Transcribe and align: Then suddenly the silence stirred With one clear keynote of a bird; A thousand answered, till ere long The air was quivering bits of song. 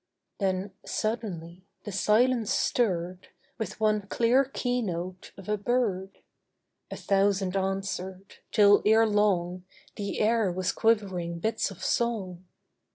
Then 0.39 0.71
suddenly 0.83 1.63
the 1.83 1.91
silence 1.91 2.51
stirred 2.51 3.27
With 3.59 3.79
one 3.79 4.07
clear 4.07 4.43
keynote 4.45 5.31
of 5.37 5.47
a 5.47 5.57
bird; 5.59 6.23
A 6.89 6.95
thousand 6.97 7.55
answered, 7.55 8.37
till 8.51 8.81
ere 8.83 9.05
long 9.05 9.63
The 9.97 10.19
air 10.19 10.51
was 10.51 10.71
quivering 10.71 11.37
bits 11.37 11.69
of 11.69 11.83
song. 11.83 12.45